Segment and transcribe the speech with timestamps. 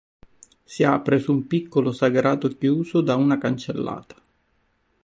[0.63, 4.15] Si apre su un piccolo sagrato chiuso da una cancellata.